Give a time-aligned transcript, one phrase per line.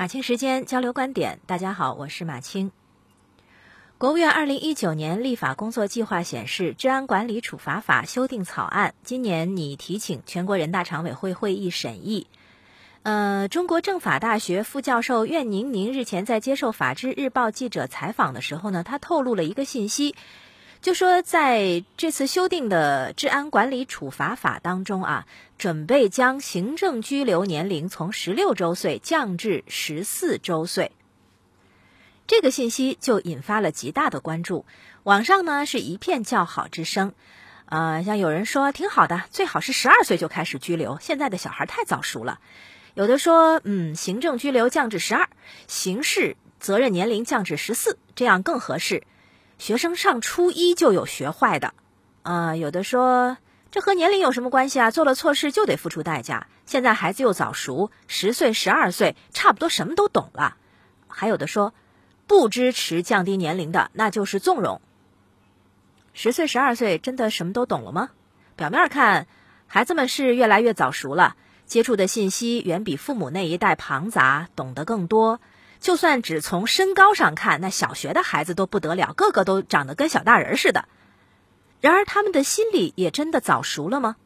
[0.00, 2.72] 马青时间交流观点，大家好，我是马青。
[3.98, 12.26] 国务院二零一九年立法工作计划显示，《治安管理处罚法》修订草案今年拟提请全国人大常委会会议审议。
[13.02, 20.14] 呃，中国政法大学副教授苑宁宁日前在接受《法制日报》记者采访的时候呢，他透露了一个信息，
[20.82, 25.26] 就说在这次修订的《治安管理处罚法》当中啊，
[25.58, 30.92] 准备将行政拘留年龄从十六周岁降至十四周岁。
[32.26, 34.64] 这个信息就引发了极大的关注，
[35.02, 37.12] 网上呢是一片叫好之声，
[37.66, 42.38] 呃，像有人说挺好的，最好是十二岁就开始拘留，现在的小孩太早熟了；
[42.94, 45.28] 有的说，嗯，行政拘留降至十二，
[45.66, 49.02] 刑事责任年龄降至十四，这样更合适。
[49.60, 51.74] 学生上初一就有学坏的，
[52.22, 53.36] 啊，有的说
[53.70, 54.90] 这和年龄有什么关系啊？
[54.90, 56.48] 做了错事就得付出代价。
[56.64, 60.56] 现在孩子又早熟，十岁、十二岁差不多什么都懂了。
[61.06, 61.72] 还有的说。
[62.26, 64.80] 不支持降低年龄的，那就是纵容。
[66.12, 68.10] 十岁、十二岁真的什么都懂了吗？
[68.54, 69.26] 表面看，
[69.66, 71.34] 孩子们是越来越早熟了，
[71.66, 75.40] 接触的信息远比父母那一代庞杂，懂得更多。
[75.80, 80.84] 就算只从身高上看，那小学的孩子都不得了，个个都长得跟小大人似的。
[81.80, 84.16] 然而，他们的心理也真的早熟了吗？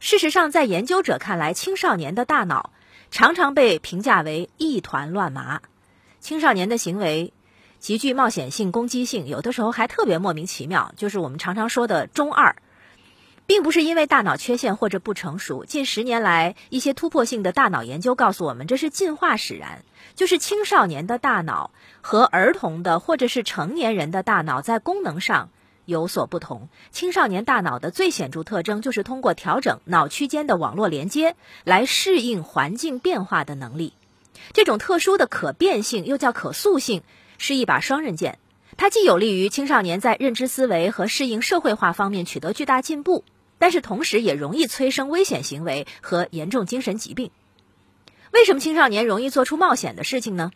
[0.00, 2.70] 事实上，在研究者看来，青少年的大脑
[3.10, 5.60] 常常被评价为一团乱麻。
[6.20, 7.32] 青少年的行为。
[7.80, 12.56] 极具冒险性、攻击性，有的时候还特别莫名其妙，就是我们常常说的“中二”，
[13.46, 15.64] 并不是因为大脑缺陷或者不成熟。
[15.64, 21.70] 近十年来，一些突破性的大脑研究告诉我们，这是进化使然，就是青少年的大脑
[22.00, 25.50] 和儿童的或者是成年人的大脑在功能上
[25.84, 26.68] 有所不同。
[26.90, 33.92] 青少年大脑的最显著特征就是通过调整脑区间的网络连接来适应环境变化的能力。
[34.52, 37.02] 这种特殊的可变性又叫可塑性。
[37.36, 38.38] 是一把双刃剑，
[38.76, 43.24] 它既有利于青少年在认知思维和适应社会化方面取得巨大进步，
[43.58, 47.30] 但是同时也容易催生危险行为和严重精神疾病。
[48.30, 50.50] 为什么青少年容易做出冒险的事情呢？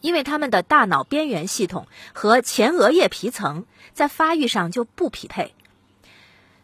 [0.00, 5.54] 因为他们的大脑边缘系统和前额叶皮层在发育上就不匹配。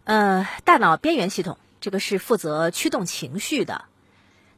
[0.05, 3.84] 呃，大脑边缘系统这个是负责驱动情绪的，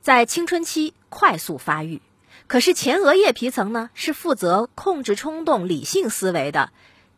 [0.01, 2.01] 在青春期快速发育。
[2.47, 6.73] 可是前额叶皮层呢，是负责控制冲动、理性思维的，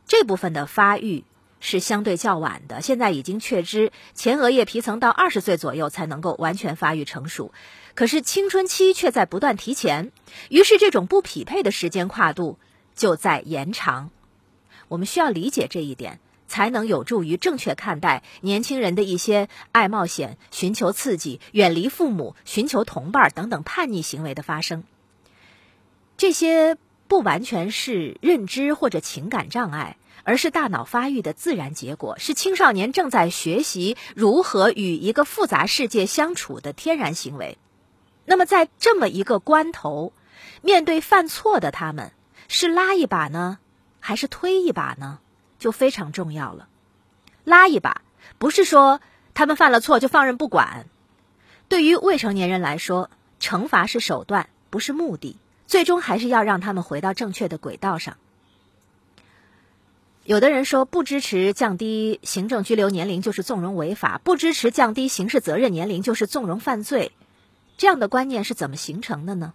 [0.07, 1.25] 这部分的发育
[1.61, 2.83] 是相对较晚的。
[2.83, 7.53] 现在已经确知，前额叶皮层到二十岁左右才能够完全发育成熟，
[7.95, 10.11] 可是青春期却在不断提前，
[10.49, 12.59] 于是这种不匹配的时间跨度
[12.97, 14.11] 就在延长。
[14.89, 16.19] 我们需要理解这一点，
[16.49, 24.83] 才能有助于正确看待年轻人的一些爱冒险、寻求刺激、远离父母、寻求同伴等等叛逆行为的发生。
[26.17, 26.77] 这些
[27.07, 37.59] 不完全是认知或者情感障碍，而是大脑发育的自然结果，是青少年正在学习如何与一个复杂世界相处的天然行为。
[38.25, 40.13] 那么，在这么一个关头，
[40.63, 42.13] 面对犯错的他们，
[42.49, 43.59] 是拉一把呢，
[43.99, 45.19] 还是推一把呢？
[45.59, 46.69] 就非常重要了。
[47.45, 48.03] 拉一把，
[48.39, 49.01] 不是说
[49.35, 50.87] 他们犯了错就放任不管。
[51.69, 53.11] 对于未成年人来说，
[53.41, 55.39] 惩罚是手段，不是目的。
[55.67, 58.17] 最终还是要让他们回到正确的轨道上。
[60.25, 67.13] 有的人说不支持降低行政拘留年龄就是纵容违法，不支持降低刑事责任年龄就是纵容犯罪，
[67.79, 69.55] 这样的观念是怎么形成的呢？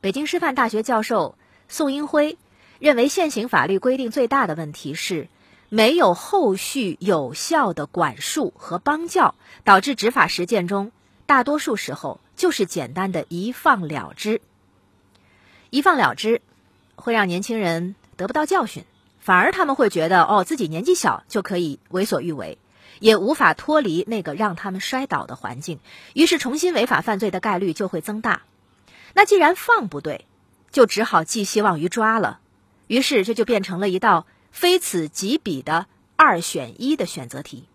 [0.00, 1.36] 北京师范大学教授
[1.68, 2.38] 宋英辉
[2.78, 5.28] 认为，现行法律规定最大的问题是
[5.68, 10.92] 没有后续有效的管束和帮教，导致执法实践中
[11.26, 14.40] 大多数时候就是简单的一放了之。
[15.70, 16.40] 一放了之，
[16.94, 18.84] 会让年轻人得不到教训，
[19.22, 22.58] 反而他们会觉得哦，自己年纪小就可以为所欲为，
[22.98, 25.78] 也无法脱离那个让他们摔倒的环境，
[26.12, 28.42] 于是重新违法犯罪的概率就会增大。
[29.14, 30.26] 那既然放不对，
[30.72, 32.40] 就只好寄希望于抓了，
[32.88, 35.86] 于是这就变成了一道非此即彼的
[36.16, 37.68] 二选一的选择题。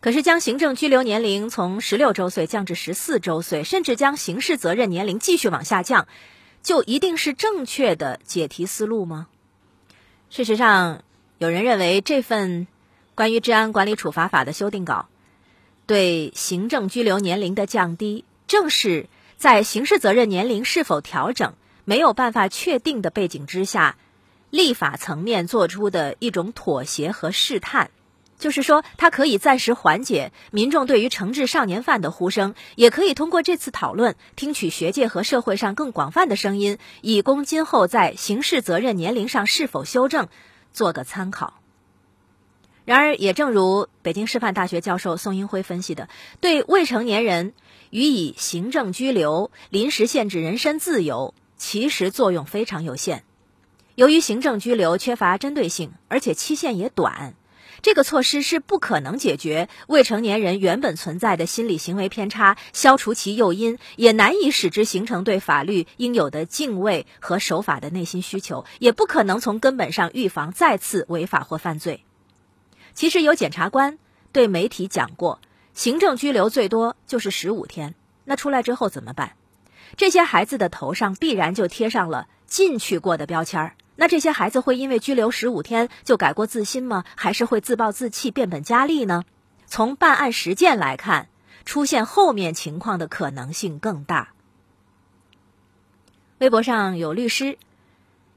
[0.00, 6.06] 可是将行政拘留年龄从十六周岁降至十四周岁，甚至将刑事责任年龄继续往下降。
[6.62, 9.28] 就一定是正确的解题思路吗？
[10.34, 11.02] 事实上，
[11.36, 12.66] 有人认为这份
[13.14, 15.10] 关于治安管理处罚法的修订稿，
[15.86, 21.52] 对行政拘留年龄的降低，正是在刑事责任年龄是否调整
[21.84, 23.98] 没有办法确定的背景之下，
[24.48, 27.90] 立法层面做出的一种妥协和试探。
[28.42, 40.26] 就是说，它可以暂时缓解民众对于惩治少年犯的呼声，也可以通过这次讨论，听取学界和社会上更广泛的声音，以供今后在刑事责任年龄上是否修正
[40.72, 41.60] 做个参考。
[42.84, 46.08] 然而，也正如北京师范大学教授宋英辉分析的，
[46.40, 47.52] 对未成年人
[47.90, 53.22] 予以行政拘留、临时限制人身自由，其实作用非常有限。
[53.94, 57.34] 由于行政拘留缺乏针对性，而且期限也短。
[57.80, 72.04] 这个措施是不可能解决未成年人原本存在的心理行为偏差，消除其诱因，也难以使之形成对法律应有的敬畏和守法的内心需求，也不可能从根本上预防再次违法或犯罪。
[72.94, 73.98] 其实有检察官
[74.32, 75.40] 对媒体讲过，
[75.72, 77.94] 行政拘留最多就是十五天，
[78.24, 79.32] 那出来之后怎么办？
[79.96, 83.74] 这些孩子的头上必然就贴上了进去过的标签儿。
[83.94, 87.04] 那这些孩子会因为拘留十五天就改过自新吗？
[87.16, 89.24] 还是会自暴自弃、变本加厉呢？
[89.66, 91.28] 从办案实践来看，
[91.64, 94.32] 出现后面情况的可能性更大。
[96.38, 97.58] 微博上有律师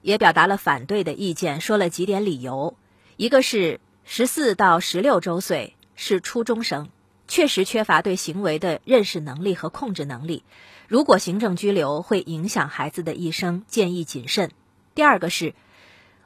[0.02, 2.78] 也表达了反对的意见，说了几点理由：
[3.18, 6.90] 一个是十四到十六周岁是初中生，
[7.28, 10.44] 确实缺乏对行为的认识能力和控制能力，
[10.88, 14.52] 如果行政拘留会影响孩子的一生，建议谨慎。
[14.96, 15.54] 第二个是，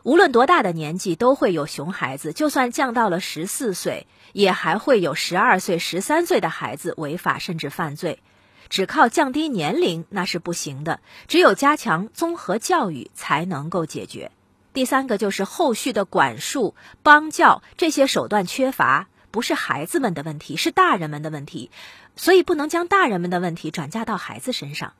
[0.03, 8.19] 无论多大的年纪都会有熊孩子，就算降到了十四岁，也还会有十二岁、十三岁的孩子违法甚至犯罪。
[8.69, 14.31] 只靠降低年龄那是不行的，只有加强综合教育才能够解决。
[14.71, 21.71] 第三个就是后续的管束、帮教这些手段缺乏，不是孩子们的问题，是大人们的问题，
[22.15, 24.93] 所以不能将大人们的问题转嫁到孩子身上。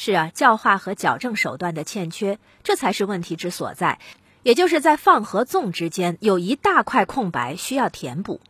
[0.00, 3.98] 是啊，教化和矫正手段的欠缺，这才是问题之所在。
[4.44, 8.40] 也就是在放和纵之间有一大块空白需要填补。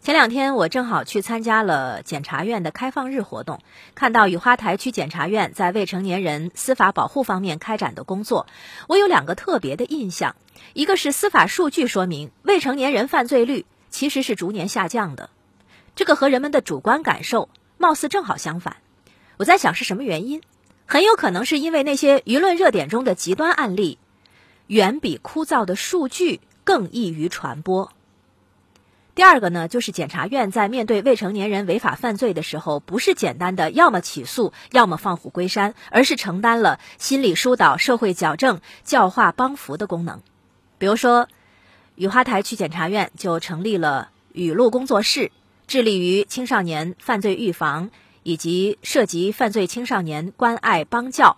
[0.00, 3.60] 前两天我正好去参加了检察院的开放日活动，
[3.94, 8.48] 看到雨花台区检察院在未成年人司法保护方面开展的工作，
[8.88, 10.34] 我有两个特别的印象。
[10.72, 15.30] 一个是司法数据说明未成年人犯罪率其实是逐年下降的，
[15.94, 17.48] 这个和人们的主观感受
[17.78, 18.78] 貌似正好相反。
[19.36, 20.42] 我在想是什么原因？
[20.86, 23.98] 很有可能是因为那些舆论热点中的极端案例，
[24.66, 27.90] 远比枯燥的数据更易于传播。
[29.14, 40.22] 第二个呢，就是检察院在面对未成年人违法犯罪的时候，不是简单的要么起诉，要么放虎归山，而是承担了心理疏导、社会矫正、教化帮扶的功能。
[40.78, 41.28] 比如说，
[41.94, 45.30] 雨花台区检察院就成立了雨露工作室，
[45.66, 47.90] 致力于青少年犯罪预防。
[48.22, 51.36] 以及涉及犯罪青少年关爱帮教，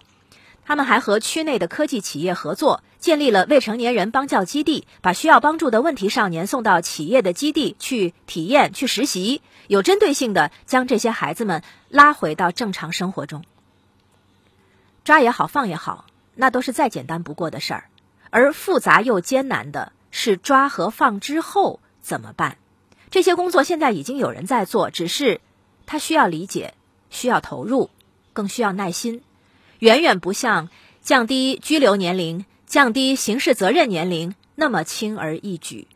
[0.64, 13.44] 他们还和区内的科技企业合作，建立了未成年人帮教基地，把需要帮助的问题少年送到企业的基地去体验、去实习，有针对性的将这些孩子们拉回到正常生活中。
[15.04, 17.84] 抓也好，放也好，那都是再简单不过的事儿，
[18.30, 22.56] 而复杂又艰难的是抓和放之后怎么办？
[23.10, 25.40] 这些工作现在已经有人在做，只是。
[25.86, 26.74] 他需要理解，
[27.10, 27.90] 需要投入，
[28.32, 29.22] 更需要耐心，
[29.78, 30.70] 远远不像
[31.02, 35.86] 降低拘留年龄、降低刑事责任年龄那么轻而易举。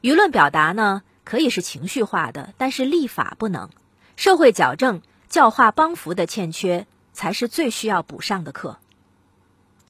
[0.00, 3.70] 舆论表达呢，可以是情绪化的，但是立法不能。
[4.16, 8.78] 社会矫正、教化帮扶的欠缺，才是最需要补上的课。